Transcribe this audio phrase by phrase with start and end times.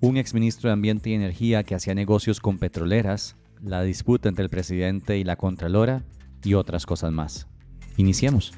[0.00, 4.50] un exministro de Ambiente y Energía que hacía negocios con petroleras, la disputa entre el
[4.50, 6.04] presidente y la Contralora
[6.44, 7.48] y otras cosas más.
[7.96, 8.52] Iniciemos.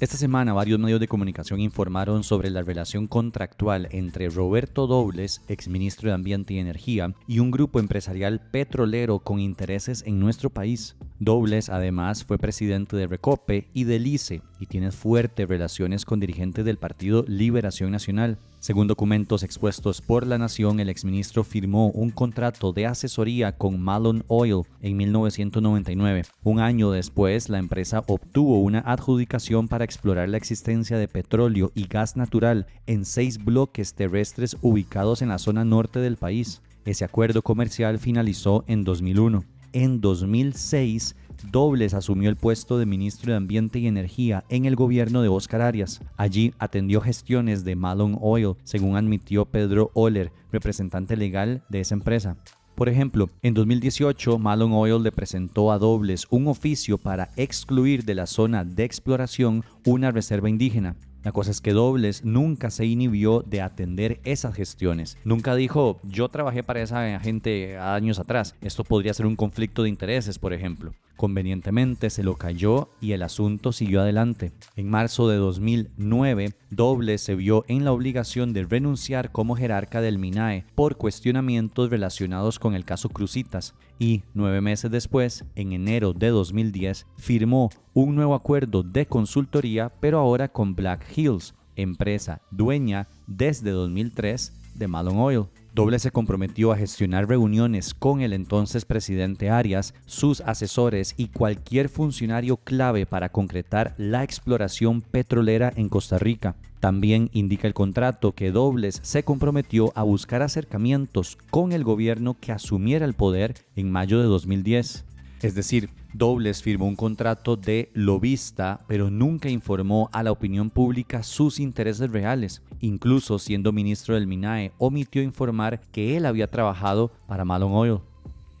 [0.00, 6.08] Esta semana varios medios de comunicación informaron sobre la relación contractual entre Roberto Dobles, exministro
[6.08, 10.94] de Ambiente y Energía, y un grupo empresarial petrolero con intereses en nuestro país.
[11.18, 16.64] Dobles además fue presidente de Recope y del ICE y tiene fuertes relaciones con dirigentes
[16.64, 18.38] del Partido Liberación Nacional.
[18.60, 24.24] Según documentos expuestos por La Nación, el exministro firmó un contrato de asesoría con Malone
[24.26, 26.24] Oil en 1999.
[26.42, 31.86] Un año después, la empresa obtuvo una adjudicación para explorar la existencia de petróleo y
[31.86, 36.60] gas natural en seis bloques terrestres ubicados en la zona norte del país.
[36.84, 39.44] Ese acuerdo comercial finalizó en 2001.
[39.72, 45.22] En 2006, Dobles asumió el puesto de ministro de Ambiente y Energía en el gobierno
[45.22, 46.02] de Oscar Arias.
[46.16, 52.36] Allí atendió gestiones de Malone Oil, según admitió Pedro Oller, representante legal de esa empresa.
[52.74, 58.14] Por ejemplo, en 2018, Malone Oil le presentó a Dobles un oficio para excluir de
[58.14, 60.96] la zona de exploración una reserva indígena.
[61.24, 65.18] La cosa es que Dobles nunca se inhibió de atender esas gestiones.
[65.24, 68.54] Nunca dijo, yo trabajé para esa gente años atrás.
[68.60, 70.92] Esto podría ser un conflicto de intereses, por ejemplo.
[71.18, 74.52] Convenientemente se lo cayó y el asunto siguió adelante.
[74.76, 80.20] En marzo de 2009, Dobles se vio en la obligación de renunciar como jerarca del
[80.20, 86.28] MINAE por cuestionamientos relacionados con el caso Crucitas y nueve meses después, en enero de
[86.28, 93.72] 2010, firmó un nuevo acuerdo de consultoría pero ahora con Black Hills, empresa dueña desde
[93.72, 95.46] 2003 de Malone Oil.
[95.78, 101.88] Doble se comprometió a gestionar reuniones con el entonces presidente Arias, sus asesores y cualquier
[101.88, 106.56] funcionario clave para concretar la exploración petrolera en Costa Rica.
[106.80, 112.50] También indica el contrato que Dobles se comprometió a buscar acercamientos con el gobierno que
[112.50, 115.04] asumiera el poder en mayo de 2010.
[115.42, 121.22] Es decir, Dobles firmó un contrato de lobista, pero nunca informó a la opinión pública
[121.22, 122.60] sus intereses reales.
[122.80, 127.98] Incluso siendo ministro del MINAE, omitió informar que él había trabajado para Malone Oil.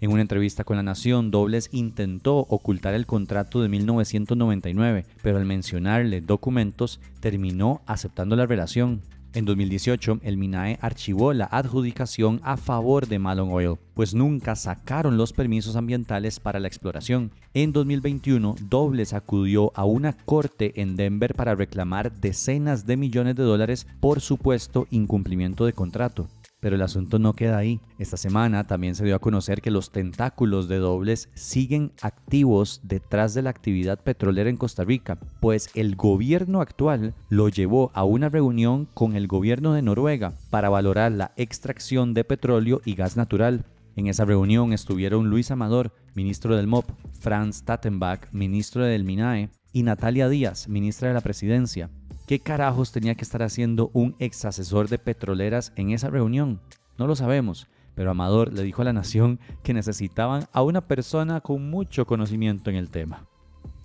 [0.00, 5.44] En una entrevista con La Nación, Dobles intentó ocultar el contrato de 1999, pero al
[5.44, 9.02] mencionarle documentos terminó aceptando la relación.
[9.38, 15.16] En 2018, el MINAE archivó la adjudicación a favor de Malone Oil, pues nunca sacaron
[15.16, 17.30] los permisos ambientales para la exploración.
[17.54, 23.44] En 2021, Dobles acudió a una corte en Denver para reclamar decenas de millones de
[23.44, 26.26] dólares por supuesto incumplimiento de contrato.
[26.60, 27.80] Pero el asunto no queda ahí.
[27.98, 33.34] Esta semana también se dio a conocer que los tentáculos de dobles siguen activos detrás
[33.34, 38.28] de la actividad petrolera en Costa Rica, pues el gobierno actual lo llevó a una
[38.28, 43.64] reunión con el gobierno de Noruega para valorar la extracción de petróleo y gas natural.
[43.94, 46.86] En esa reunión estuvieron Luis Amador, ministro del MOP,
[47.20, 51.90] Franz Tattenbach, ministro del MINAE, y Natalia Díaz, ministra de la Presidencia.
[52.28, 56.60] ¿Qué carajos tenía que estar haciendo un ex asesor de petroleras en esa reunión?
[56.98, 61.40] No lo sabemos, pero Amador le dijo a la nación que necesitaban a una persona
[61.40, 63.24] con mucho conocimiento en el tema.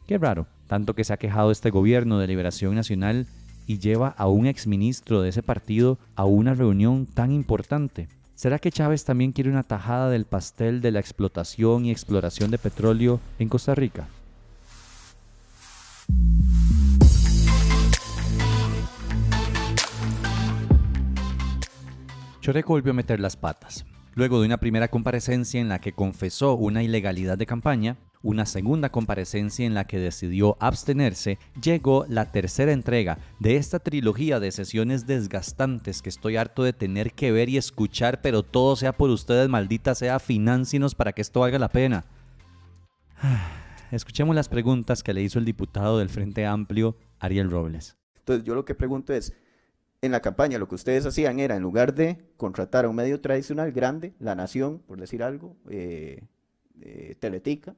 [0.07, 3.27] Qué raro, tanto que se ha quejado este gobierno de liberación nacional
[3.65, 8.09] y lleva a un exministro de ese partido a una reunión tan importante.
[8.35, 12.57] ¿Será que Chávez también quiere una tajada del pastel de la explotación y exploración de
[12.57, 14.09] petróleo en Costa Rica?
[22.43, 23.85] Choreco volvió a meter las patas.
[24.15, 28.89] Luego de una primera comparecencia en la que confesó una ilegalidad de campaña, una segunda
[28.89, 35.07] comparecencia en la que decidió abstenerse, llegó la tercera entrega de esta trilogía de sesiones
[35.07, 39.47] desgastantes que estoy harto de tener que ver y escuchar, pero todo sea por ustedes,
[39.47, 42.03] maldita sea, financienos para que esto valga la pena.
[43.91, 47.95] Escuchemos las preguntas que le hizo el diputado del Frente Amplio, Ariel Robles.
[48.17, 49.33] Entonces yo lo que pregunto es,
[50.03, 53.21] en la campaña lo que ustedes hacían era, en lugar de contratar a un medio
[53.21, 56.21] tradicional grande, La Nación, por decir algo, eh,
[56.81, 57.73] eh, Teletica,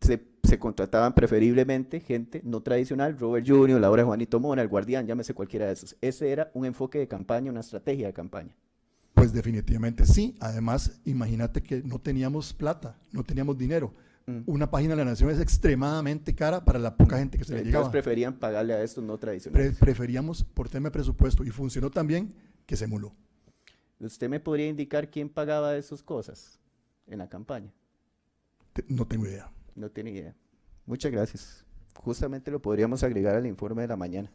[0.00, 5.66] se, contrataban preferiblemente gente no tradicional, Robert Junior, la Juanito Mora, El Guardián, llámese cualquiera
[5.66, 5.96] de esos.
[6.00, 8.56] Ese era un enfoque de campaña, una estrategia de campaña.
[9.12, 10.34] Pues definitivamente sí.
[10.40, 13.92] Además, imagínate que no teníamos plata, no teníamos dinero.
[14.26, 14.42] Mm.
[14.46, 17.64] Una página de la Nación es extremadamente cara para la poca gente que se le
[17.64, 17.84] llegaba.
[17.84, 19.76] Entonces preferían pagarle a estos no tradicionales.
[19.78, 22.34] preferíamos por tema de presupuesto y funcionó también
[22.66, 23.14] que se emuló.
[23.98, 26.58] ¿Usted me podría indicar quién pagaba esas cosas
[27.06, 27.72] en la campaña?
[28.88, 29.50] no tengo idea.
[29.74, 30.34] No tiene idea.
[30.86, 31.64] Muchas gracias.
[31.94, 34.32] Justamente lo podríamos agregar al informe de la mañana.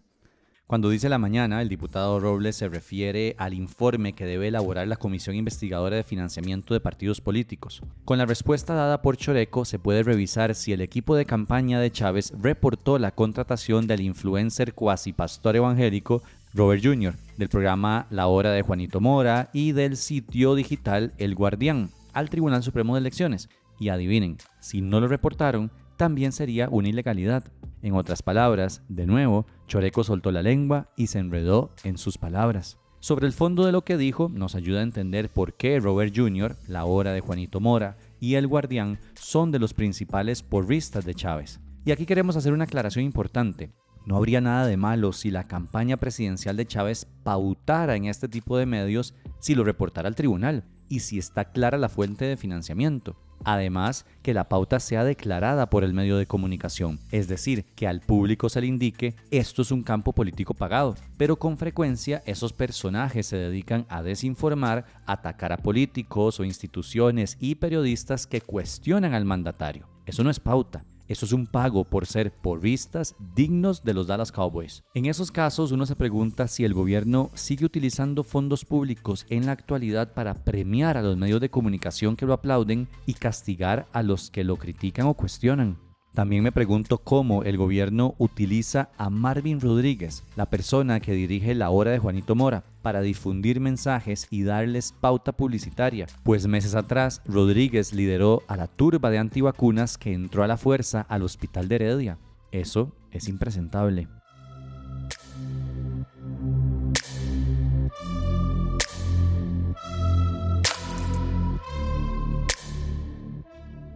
[0.68, 4.96] Cuando dice la mañana, el diputado Robles se refiere al informe que debe elaborar la
[4.96, 7.84] Comisión Investigadora de Financiamiento de Partidos Políticos.
[8.04, 11.92] Con la respuesta dada por Choreco, se puede revisar si el equipo de campaña de
[11.92, 16.24] Chávez reportó la contratación del influencer cuasi pastor evangélico
[16.56, 21.92] Robert Jr., del programa La Hora de Juanito Mora y del sitio digital El Guardián
[22.12, 23.50] al Tribunal Supremo de Elecciones.
[23.80, 27.44] Y adivinen, si no lo reportaron, también sería una ilegalidad.
[27.86, 32.80] En otras palabras, de nuevo, Choreco soltó la lengua y se enredó en sus palabras.
[33.00, 36.56] Sobre el fondo de lo que dijo, nos ayuda a entender por qué Robert Jr.,
[36.68, 41.60] la hora de Juanito Mora y El Guardián son de los principales porristas de Chávez.
[41.86, 43.72] Y aquí queremos hacer una aclaración importante.
[44.08, 48.58] No habría nada de malo si la campaña presidencial de Chávez pautara en este tipo
[48.58, 53.16] de medios si lo reportara al tribunal y si está clara la fuente de financiamiento.
[53.44, 58.02] Además, que la pauta sea declarada por el medio de comunicación, es decir, que al
[58.02, 60.96] público se le indique esto es un campo político pagado.
[61.18, 67.56] Pero con frecuencia esos personajes se dedican a desinformar, atacar a políticos o instituciones y
[67.56, 69.88] periodistas que cuestionan al mandatario.
[70.06, 70.86] Eso no es pauta.
[71.08, 74.84] Eso es un pago por ser porristas dignos de los Dallas Cowboys.
[74.94, 79.52] En esos casos uno se pregunta si el gobierno sigue utilizando fondos públicos en la
[79.52, 84.32] actualidad para premiar a los medios de comunicación que lo aplauden y castigar a los
[84.32, 85.85] que lo critican o cuestionan.
[86.16, 91.70] También me pregunto cómo el gobierno utiliza a Marvin Rodríguez, la persona que dirige la
[91.70, 97.92] hora de Juanito Mora, para difundir mensajes y darles pauta publicitaria, pues meses atrás Rodríguez
[97.92, 102.18] lideró a la turba de antivacunas que entró a la fuerza al hospital de Heredia.
[102.50, 104.08] Eso es impresentable.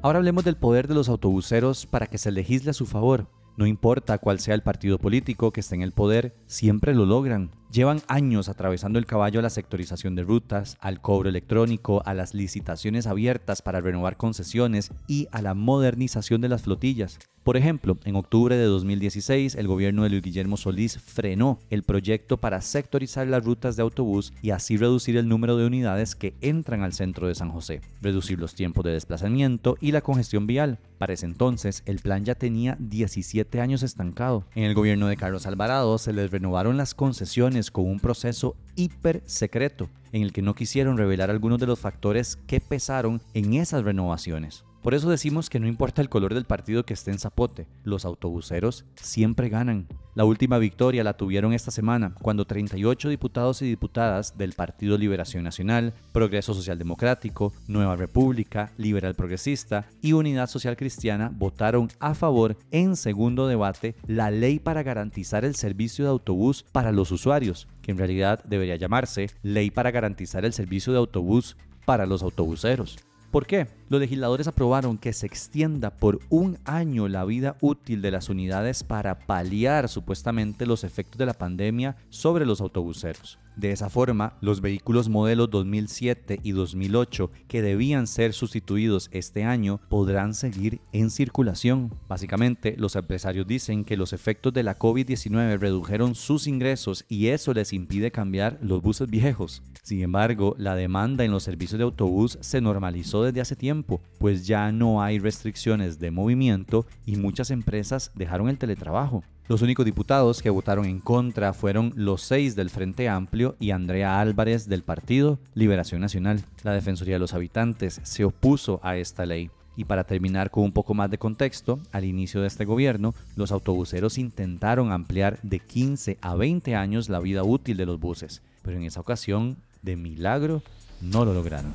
[0.01, 3.27] Ahora hablemos del poder de los autobuseros para que se legisle a su favor.
[3.57, 7.51] No importa cuál sea el partido político que esté en el poder, siempre lo logran.
[7.71, 12.33] Llevan años atravesando el caballo a la sectorización de rutas, al cobro electrónico, a las
[12.33, 17.19] licitaciones abiertas para renovar concesiones y a la modernización de las flotillas.
[17.43, 22.37] Por ejemplo, en octubre de 2016, el gobierno de Luis Guillermo Solís frenó el proyecto
[22.37, 26.83] para sectorizar las rutas de autobús y así reducir el número de unidades que entran
[26.83, 30.77] al centro de San José, reducir los tiempos de desplazamiento y la congestión vial.
[30.99, 34.43] Para ese entonces, el plan ya tenía 17 años estancado.
[34.53, 39.21] En el gobierno de Carlos Alvarado se les renovaron las concesiones con un proceso hiper
[39.25, 43.83] secreto en el que no quisieron revelar algunos de los factores que pesaron en esas
[43.83, 44.63] renovaciones.
[44.81, 48.05] Por eso decimos que no importa el color del partido que esté en Zapote, los
[48.05, 49.87] autobuseros siempre ganan.
[50.15, 55.43] La última victoria la tuvieron esta semana, cuando 38 diputados y diputadas del Partido Liberación
[55.43, 62.57] Nacional, Progreso Social Democrático, Nueva República, Liberal Progresista y Unidad Social Cristiana votaron a favor
[62.71, 67.91] en segundo debate la ley para garantizar el servicio de autobús para los usuarios, que
[67.91, 72.97] en realidad debería llamarse Ley para garantizar el servicio de autobús para los autobuseros.
[73.31, 73.67] ¿Por qué?
[73.89, 78.83] Los legisladores aprobaron que se extienda por un año la vida útil de las unidades
[78.83, 83.39] para paliar supuestamente los efectos de la pandemia sobre los autobuseros.
[83.59, 89.81] De esa forma, los vehículos modelos 2007 y 2008 que debían ser sustituidos este año
[89.89, 91.93] podrán seguir en circulación.
[92.07, 97.53] Básicamente, los empresarios dicen que los efectos de la COVID-19 redujeron sus ingresos y eso
[97.53, 99.61] les impide cambiar los buses viejos.
[99.83, 104.47] Sin embargo, la demanda en los servicios de autobús se normalizó desde hace tiempo, pues
[104.47, 109.23] ya no hay restricciones de movimiento y muchas empresas dejaron el teletrabajo.
[109.49, 114.19] Los únicos diputados que votaron en contra fueron los seis del Frente Amplio y Andrea
[114.19, 116.43] Álvarez del Partido Liberación Nacional.
[116.61, 119.49] La Defensoría de los Habitantes se opuso a esta ley.
[119.75, 123.51] Y para terminar con un poco más de contexto, al inicio de este gobierno, los
[123.51, 128.77] autobuseros intentaron ampliar de 15 a 20 años la vida útil de los buses, pero
[128.77, 130.61] en esa ocasión, de milagro,
[131.01, 131.73] no lo lograron.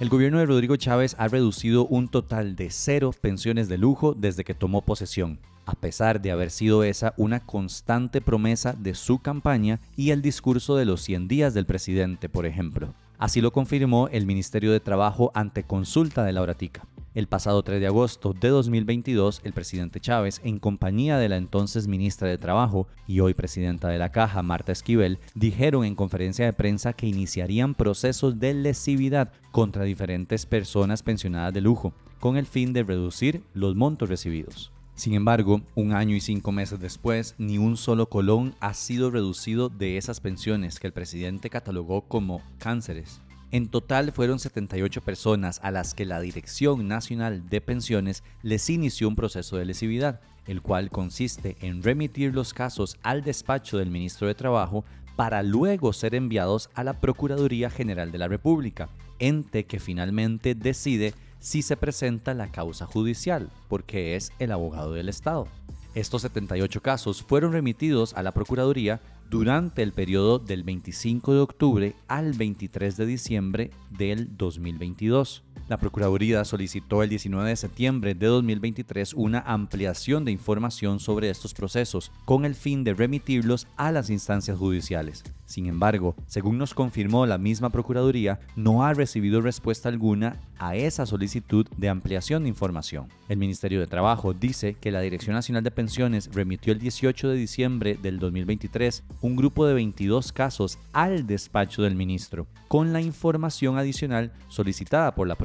[0.00, 4.44] El gobierno de Rodrigo Chávez ha reducido un total de cero pensiones de lujo desde
[4.44, 9.80] que tomó posesión, a pesar de haber sido esa una constante promesa de su campaña
[9.96, 12.94] y el discurso de los 100 días del presidente, por ejemplo.
[13.18, 16.86] Así lo confirmó el Ministerio de Trabajo ante consulta de la Horatica.
[17.14, 21.88] El pasado 3 de agosto de 2022, el presidente Chávez, en compañía de la entonces
[21.88, 26.52] ministra de Trabajo y hoy presidenta de la Caja, Marta Esquivel, dijeron en conferencia de
[26.52, 32.74] prensa que iniciarían procesos de lesividad contra diferentes personas pensionadas de lujo, con el fin
[32.74, 34.70] de reducir los montos recibidos.
[34.94, 39.70] Sin embargo, un año y cinco meses después, ni un solo colón ha sido reducido
[39.70, 43.22] de esas pensiones que el presidente catalogó como cánceres.
[43.50, 49.08] En total fueron 78 personas a las que la Dirección Nacional de Pensiones les inició
[49.08, 54.26] un proceso de lesividad, el cual consiste en remitir los casos al despacho del ministro
[54.28, 54.84] de Trabajo
[55.16, 61.14] para luego ser enviados a la Procuraduría General de la República, ente que finalmente decide
[61.40, 65.48] si se presenta la causa judicial, porque es el abogado del Estado.
[65.94, 71.94] Estos 78 casos fueron remitidos a la Procuraduría durante el periodo del 25 de octubre
[72.06, 75.44] al 23 de diciembre del 2022.
[75.68, 81.52] La Procuraduría solicitó el 19 de septiembre de 2023 una ampliación de información sobre estos
[81.52, 85.24] procesos con el fin de remitirlos a las instancias judiciales.
[85.44, 91.06] Sin embargo, según nos confirmó la misma Procuraduría, no ha recibido respuesta alguna a esa
[91.06, 93.08] solicitud de ampliación de información.
[93.28, 97.36] El Ministerio de Trabajo dice que la Dirección Nacional de Pensiones remitió el 18 de
[97.36, 103.78] diciembre del 2023 un grupo de 22 casos al despacho del ministro, con la información
[103.78, 105.36] adicional solicitada por la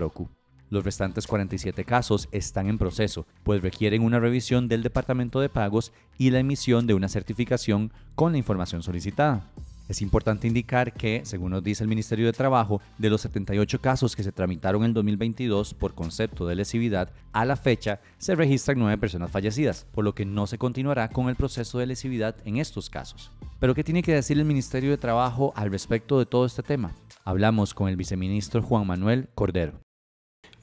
[0.69, 5.91] Los restantes 47 casos están en proceso, pues requieren una revisión del Departamento de Pagos
[6.17, 9.51] y la emisión de una certificación con la información solicitada.
[9.89, 14.15] Es importante indicar que, según nos dice el Ministerio de Trabajo, de los 78 casos
[14.15, 18.97] que se tramitaron en 2022 por concepto de lesividad, a la fecha se registran 9
[18.97, 22.89] personas fallecidas, por lo que no se continuará con el proceso de lesividad en estos
[22.89, 23.29] casos.
[23.59, 26.95] Pero ¿qué tiene que decir el Ministerio de Trabajo al respecto de todo este tema?
[27.25, 29.82] Hablamos con el viceministro Juan Manuel Cordero.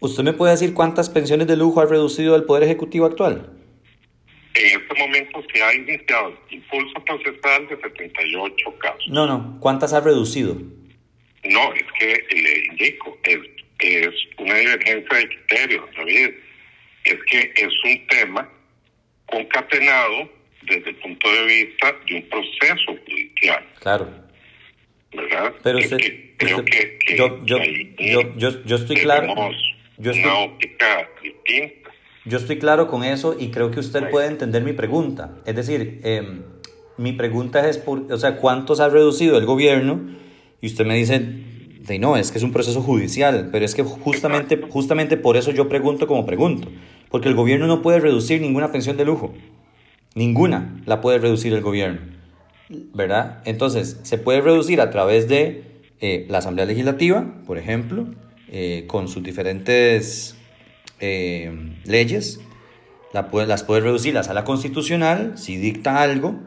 [0.01, 3.51] ¿Usted me puede decir cuántas pensiones de lujo ha reducido el Poder Ejecutivo actual?
[4.55, 9.05] En este momento se ha iniciado impulso procesal de 78 casos.
[9.09, 9.59] No, no.
[9.61, 10.55] ¿Cuántas ha reducido?
[11.45, 13.39] No, es que le indico, es,
[13.79, 16.31] es una divergencia de criterios, David.
[17.05, 18.49] Es que es un tema
[19.27, 20.31] concatenado
[20.63, 23.65] desde el punto de vista de un proceso judicial.
[23.81, 24.09] Claro.
[25.13, 25.55] ¿Verdad?
[25.63, 29.23] Pero usted, que creo usted- que, que yo, yo, ahí yo, yo, yo estoy claro.
[29.23, 29.57] tenemos
[30.01, 31.91] Yo estoy, una óptica distinta.
[32.25, 35.37] yo estoy claro con eso y creo que usted puede entender mi pregunta.
[35.45, 36.43] Es decir, em,
[36.97, 40.01] mi pregunta es, por, o sea, ¿cuántos ha reducido el gobierno?
[40.63, 43.83] Y usted me dice, de, no, es que es un proceso judicial, pero es que
[43.83, 46.69] justamente, justamente por eso yo pregunto como pregunto.
[47.11, 49.35] Porque el gobierno no puede reducir ninguna pensión de lujo.
[50.15, 52.01] Ninguna la puede reducir el gobierno.
[52.95, 53.43] ¿Verdad?
[53.45, 55.65] Entonces, se puede reducir a través de
[56.01, 58.07] eh, la Asamblea Legislativa, por ejemplo,
[58.51, 60.37] eh, con sus diferentes
[61.01, 61.51] eh,
[61.85, 62.41] leyes.
[63.13, 66.39] La puede- las puede reducir la Sala Constitucional, si dicta algo,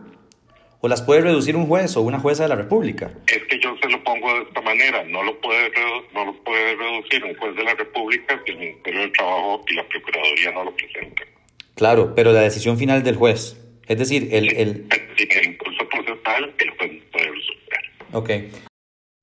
[0.80, 3.12] o las puede reducir un juez o una jueza de la República.
[3.28, 5.72] Es que yo se lo pongo de esta manera, no lo puede
[6.14, 9.74] no lo puede reducir un juez de la República si el Ministerio del Trabajo y
[9.76, 11.28] la Procuraduría no lo presentan.
[11.76, 13.58] Claro, pero la decisión final del juez.
[13.88, 14.54] Es decir, el...
[14.56, 17.84] el Sin el impulso procesal, el juez no puede resolver.
[18.14, 18.73] ok.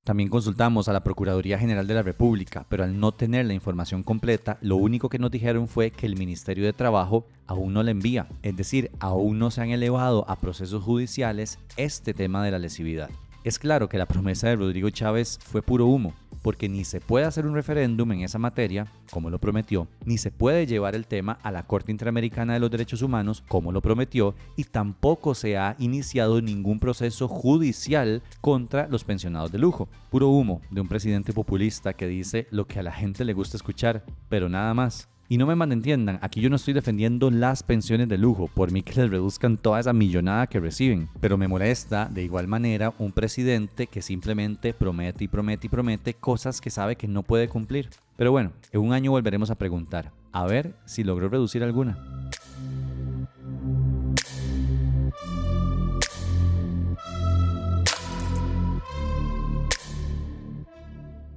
[0.03, 4.01] También consultamos a la Procuraduría General de la República, pero al no tener la información
[4.01, 7.91] completa, lo único que nos dijeron fue que el Ministerio de Trabajo aún no la
[7.91, 12.57] envía, es decir, aún no se han elevado a procesos judiciales este tema de la
[12.57, 13.11] lesividad.
[13.43, 17.25] Es claro que la promesa de Rodrigo Chávez fue puro humo, porque ni se puede
[17.25, 21.37] hacer un referéndum en esa materia, como lo prometió, ni se puede llevar el tema
[21.43, 25.75] a la Corte Interamericana de los Derechos Humanos, como lo prometió, y tampoco se ha
[25.79, 29.89] iniciado ningún proceso judicial contra los pensionados de lujo.
[30.09, 33.57] Puro humo de un presidente populista que dice lo que a la gente le gusta
[33.57, 35.10] escuchar, pero nada más.
[35.31, 38.81] Y no me malentiendan, aquí yo no estoy defendiendo las pensiones de lujo, por mí
[38.83, 43.13] que les reduzcan toda esa millonada que reciben, pero me molesta de igual manera un
[43.13, 47.87] presidente que simplemente promete y promete y promete cosas que sabe que no puede cumplir.
[48.17, 51.97] Pero bueno, en un año volveremos a preguntar, a ver si logró reducir alguna.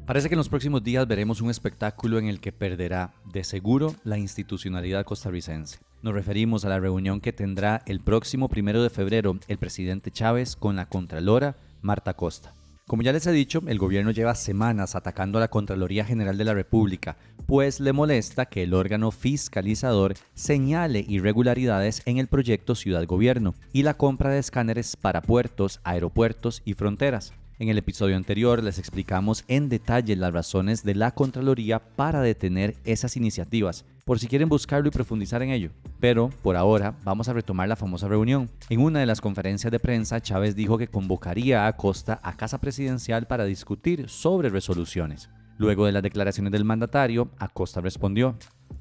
[0.06, 3.94] Parece que en los próximos días veremos un espectáculo en el que perderá, de seguro,
[4.04, 5.78] la institucionalidad costarricense.
[6.02, 10.56] Nos referimos a la reunión que tendrá el próximo primero de febrero el presidente Chávez
[10.56, 12.52] con la Contralora Marta Costa.
[12.86, 16.44] Como ya les he dicho, el gobierno lleva semanas atacando a la Contraloría General de
[16.44, 23.06] la República, pues le molesta que el órgano fiscalizador señale irregularidades en el proyecto Ciudad
[23.06, 27.32] Gobierno y la compra de escáneres para puertos, aeropuertos y fronteras.
[27.60, 32.74] En el episodio anterior les explicamos en detalle las razones de la Contraloría para detener
[32.84, 35.70] esas iniciativas, por si quieren buscarlo y profundizar en ello.
[36.00, 38.50] Pero, por ahora, vamos a retomar la famosa reunión.
[38.70, 42.60] En una de las conferencias de prensa, Chávez dijo que convocaría a Costa a Casa
[42.60, 45.30] Presidencial para discutir sobre resoluciones.
[45.56, 48.36] Luego de las declaraciones del mandatario, Acosta respondió,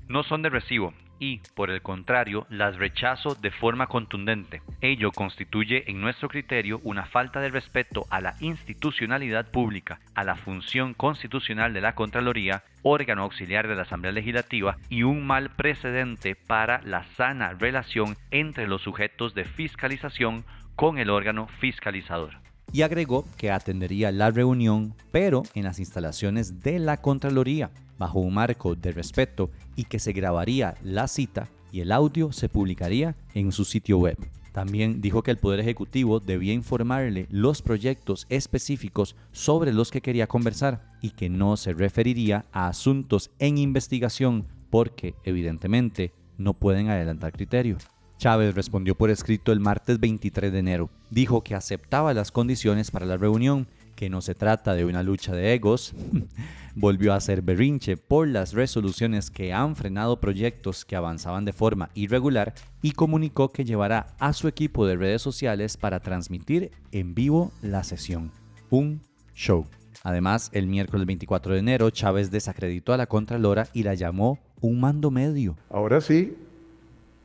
[0.08, 4.62] No son de recibo y, por el contrario, las rechazo de forma contundente.
[4.82, 10.36] Ello constituye, en nuestro criterio, una falta de respeto a la institucionalidad pública, a la
[10.36, 16.36] función constitucional de la Contraloría, órgano auxiliar de la Asamblea Legislativa, y un mal precedente
[16.36, 20.44] para la sana relación entre los sujetos de fiscalización
[20.76, 22.43] con el órgano fiscalizador
[22.74, 28.34] y agregó que atendería la reunión, pero en las instalaciones de la Contraloría, bajo un
[28.34, 33.52] marco de respeto y que se grabaría la cita y el audio se publicaría en
[33.52, 34.18] su sitio web.
[34.52, 40.28] También dijo que el Poder Ejecutivo debía informarle los proyectos específicos sobre los que quería
[40.28, 47.32] conversar y que no se referiría a asuntos en investigación porque, evidentemente, no pueden adelantar
[47.32, 47.78] criterio.
[48.24, 50.90] Chávez respondió por escrito el martes 23 de enero.
[51.10, 55.36] Dijo que aceptaba las condiciones para la reunión, que no se trata de una lucha
[55.36, 55.94] de egos.
[56.74, 61.90] Volvió a hacer berrinche por las resoluciones que han frenado proyectos que avanzaban de forma
[61.96, 67.52] irregular y comunicó que llevará a su equipo de redes sociales para transmitir en vivo
[67.62, 68.32] la sesión.
[68.70, 69.02] Un
[69.36, 69.68] show.
[70.02, 74.80] Además, el miércoles 24 de enero, Chávez desacreditó a la Contralora y la llamó un
[74.80, 75.58] mando medio.
[75.70, 76.38] Ahora sí,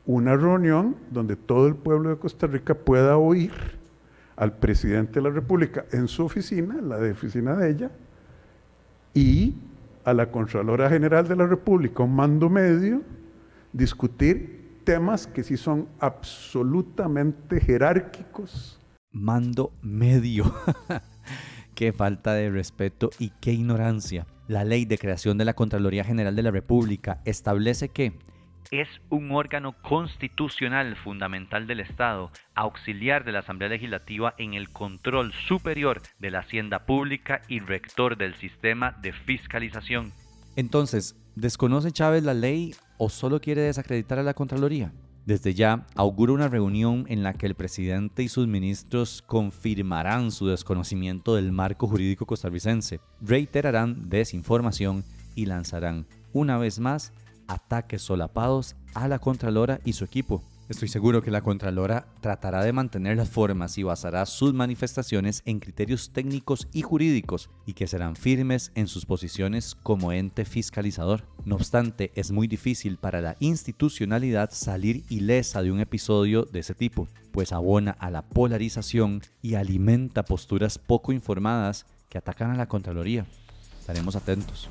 [0.09, 3.51] una reunión donde todo el pueblo de Costa Rica pueda oír
[4.35, 7.91] al presidente de la República en su oficina, la de oficina de ella,
[9.13, 9.53] y
[10.03, 13.03] a la Contralora General de la República, un mando medio,
[13.71, 18.81] discutir temas que sí son absolutamente jerárquicos.
[19.11, 20.51] Mando medio.
[21.75, 24.25] qué falta de respeto y qué ignorancia.
[24.47, 28.17] La ley de creación de la Contraloría General de la República establece que
[28.71, 35.33] es un órgano constitucional fundamental del Estado, auxiliar de la Asamblea Legislativa en el control
[35.33, 40.11] superior de la hacienda pública y rector del sistema de fiscalización.
[40.55, 44.91] Entonces, ¿desconoce Chávez la ley o solo quiere desacreditar a la Contraloría?
[45.25, 50.47] Desde ya, augura una reunión en la que el presidente y sus ministros confirmarán su
[50.47, 55.03] desconocimiento del marco jurídico costarricense, reiterarán desinformación
[55.35, 57.13] y lanzarán, una vez más,
[57.49, 60.41] ataques solapados a la Contralora y su equipo.
[60.69, 65.59] Estoy seguro que la Contralora tratará de mantener las formas y basará sus manifestaciones en
[65.59, 71.23] criterios técnicos y jurídicos y que serán firmes en sus posiciones como ente fiscalizador.
[71.43, 76.75] No obstante, es muy difícil para la institucionalidad salir ilesa de un episodio de ese
[76.75, 82.67] tipo, pues abona a la polarización y alimenta posturas poco informadas que atacan a la
[82.67, 83.25] Contraloría.
[83.79, 84.69] Estaremos atentos.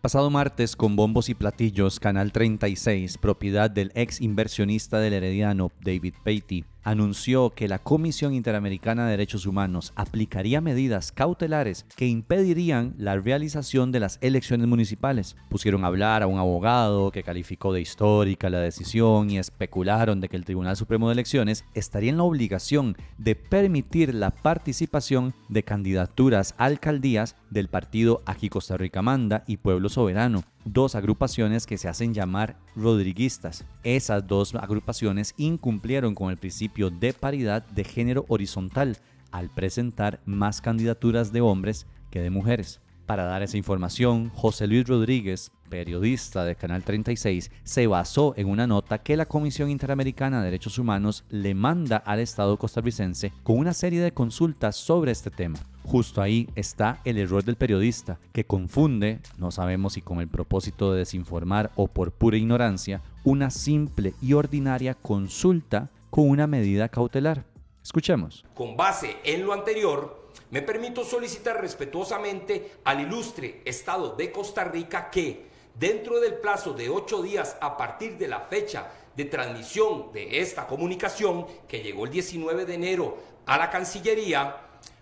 [0.00, 6.14] Pasado martes, con bombos y platillos, Canal 36, propiedad del ex inversionista del Herediano David
[6.24, 13.16] Patey, anunció que la Comisión Interamericana de Derechos Humanos aplicaría medidas cautelares que impedirían la
[13.16, 15.36] realización de las elecciones municipales.
[15.48, 20.28] Pusieron a hablar a un abogado que calificó de histórica la decisión y especularon de
[20.28, 25.62] que el Tribunal Supremo de Elecciones estaría en la obligación de permitir la participación de
[25.62, 31.78] candidaturas a alcaldías del partido Aquí Costa Rica Manda y Pueblo Soberano, dos agrupaciones que
[31.78, 33.64] se hacen llamar rodriguistas.
[33.82, 38.96] Esas dos agrupaciones incumplieron con el principio de paridad de género horizontal
[39.30, 42.80] al presentar más candidaturas de hombres que de mujeres.
[43.10, 48.68] Para dar esa información, José Luis Rodríguez, periodista de Canal 36, se basó en una
[48.68, 53.74] nota que la Comisión Interamericana de Derechos Humanos le manda al Estado costarricense con una
[53.74, 55.58] serie de consultas sobre este tema.
[55.82, 60.92] Justo ahí está el error del periodista, que confunde, no sabemos si con el propósito
[60.92, 67.49] de desinformar o por pura ignorancia, una simple y ordinaria consulta con una medida cautelar.
[67.90, 68.44] Escuchemos.
[68.54, 75.10] Con base en lo anterior, me permito solicitar respetuosamente al ilustre Estado de Costa Rica
[75.10, 80.40] que, dentro del plazo de ocho días a partir de la fecha de transmisión de
[80.40, 84.54] esta comunicación, que llegó el 19 de enero a la Cancillería,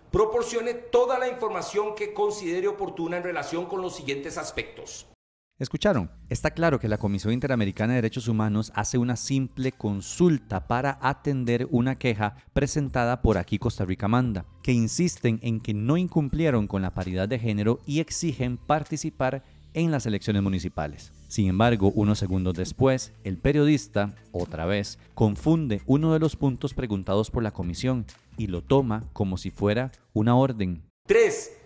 [0.09, 5.05] proporcione toda la información que considere oportuna en relación con los siguientes aspectos.
[5.59, 10.97] Escucharon, está claro que la Comisión Interamericana de Derechos Humanos hace una simple consulta para
[11.01, 16.65] atender una queja presentada por aquí Costa Rica Manda, que insisten en que no incumplieron
[16.65, 19.43] con la paridad de género y exigen participar
[19.73, 21.11] en las elecciones municipales.
[21.27, 27.31] Sin embargo, unos segundos después, el periodista, otra vez, confunde uno de los puntos preguntados
[27.31, 28.05] por la comisión
[28.37, 30.83] y lo toma como si fuera una orden.
[31.05, 31.58] 3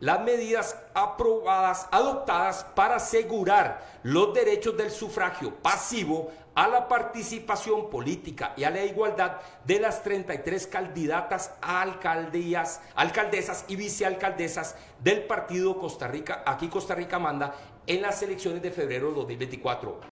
[0.00, 8.54] las medidas aprobadas, adoptadas para asegurar los derechos del sufragio pasivo a la participación política
[8.56, 15.78] y a la igualdad de las 33 candidatas a alcaldías, alcaldesas y vicealcaldesas del partido
[15.78, 17.54] Costa Rica, aquí Costa Rica manda,
[17.86, 20.15] en las elecciones de febrero de 2024.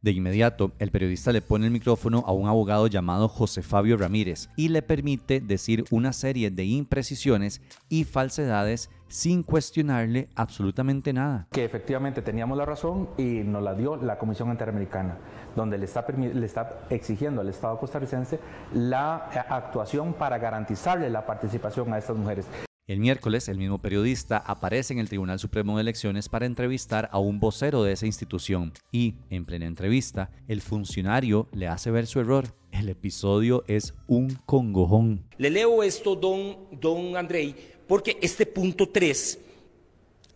[0.00, 4.48] De inmediato, el periodista le pone el micrófono a un abogado llamado José Fabio Ramírez
[4.54, 11.48] y le permite decir una serie de imprecisiones y falsedades sin cuestionarle absolutamente nada.
[11.50, 15.16] Que efectivamente teníamos la razón y nos la dio la Comisión Interamericana,
[15.56, 18.38] donde le está, le está exigiendo al Estado costarricense
[18.74, 22.46] la eh, actuación para garantizarle la participación a estas mujeres.
[22.88, 27.18] El miércoles, el mismo periodista aparece en el Tribunal Supremo de Elecciones para entrevistar a
[27.18, 32.18] un vocero de esa institución y, en plena entrevista, el funcionario le hace ver su
[32.18, 32.46] error.
[32.72, 35.22] El episodio es un congojón.
[35.36, 37.54] Le leo esto, don, don Andrei,
[37.86, 39.38] porque este punto 3,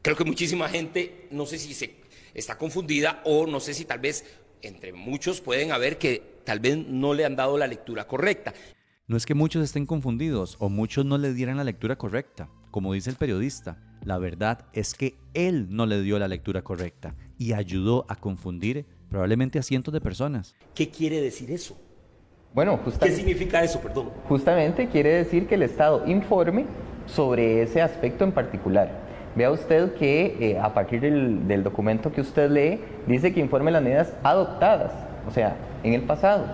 [0.03, 1.95] creo que muchísima gente, no sé si se
[2.35, 4.27] está confundida o no sé si tal vez
[4.61, 8.53] entre muchos pueden haber que tal vez no le han dado la lectura correcta.
[9.09, 12.49] No es que muchos estén confundidos o muchos no le dieran la lectura correcta.
[12.71, 17.17] Como dice el periodista, la verdad es que él no le dio la lectura correcta
[17.37, 20.55] y ayudó a confundir probablemente a cientos de personas.
[20.73, 21.77] ¿Qué quiere decir eso?
[22.55, 24.11] Bueno, ¿Qué significa eso, perdón?
[24.29, 26.67] Justamente quiere decir que el Estado informe
[27.07, 29.03] sobre ese aspecto en particular.
[29.35, 33.73] Vea usted que eh, a partir del, del documento que usted lee, dice que informe
[33.73, 34.93] las medidas adoptadas,
[35.27, 36.47] o sea, en el pasado.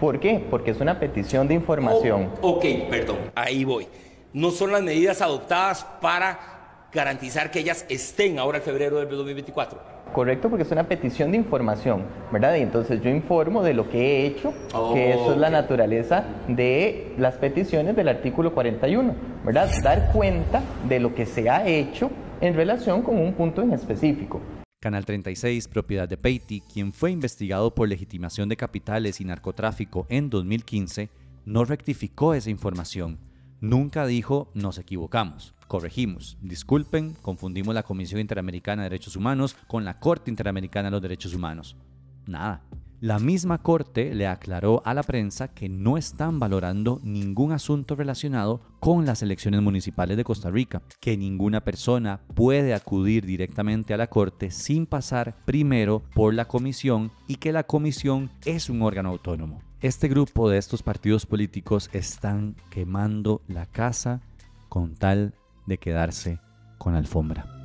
[0.00, 0.42] ¿Por qué?
[0.50, 2.30] Porque es una petición de información.
[2.40, 3.86] Oh, ok, perdón, ahí voy.
[4.32, 9.78] No son las medidas adoptadas para garantizar que ellas estén ahora en febrero del 2024.
[10.14, 12.56] Correcto, porque es una petición de información, ¿verdad?
[12.56, 14.54] Y entonces yo informo de lo que he hecho,
[14.94, 19.68] que eso es la naturaleza de las peticiones del artículo 41, ¿verdad?
[19.82, 22.10] Dar cuenta de lo que se ha hecho
[22.40, 24.40] en relación con un punto en específico.
[24.82, 30.30] Canal 36, propiedad de Peiti, quien fue investigado por legitimación de capitales y narcotráfico en
[30.30, 31.10] 2015,
[31.44, 33.18] no rectificó esa información.
[33.60, 40.00] Nunca dijo nos equivocamos, corregimos, disculpen, confundimos la Comisión Interamericana de Derechos Humanos con la
[40.00, 41.76] Corte Interamericana de los Derechos Humanos.
[42.24, 42.62] Nada.
[43.00, 48.60] La misma Corte le aclaró a la prensa que no están valorando ningún asunto relacionado
[48.78, 54.08] con las elecciones municipales de Costa Rica, que ninguna persona puede acudir directamente a la
[54.08, 59.62] Corte sin pasar primero por la comisión y que la comisión es un órgano autónomo.
[59.80, 64.20] Este grupo de estos partidos políticos están quemando la casa
[64.68, 65.32] con tal
[65.64, 66.38] de quedarse
[66.76, 67.59] con alfombra.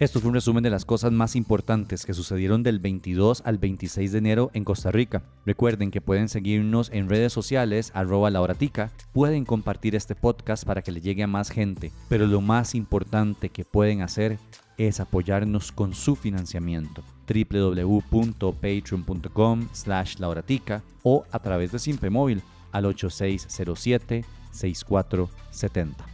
[0.00, 4.10] Esto fue un resumen de las cosas más importantes que sucedieron del 22 al 26
[4.10, 5.22] de enero en Costa Rica.
[5.46, 10.90] Recuerden que pueden seguirnos en redes sociales, arroba lauratica, pueden compartir este podcast para que
[10.90, 14.40] le llegue a más gente, pero lo más importante que pueden hacer
[14.78, 22.86] es apoyarnos con su financiamiento www.patreon.com slash lauratica o a través de Simpe Móvil al
[22.86, 26.04] 8607 6470.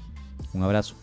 [0.52, 0.96] Un abrazo.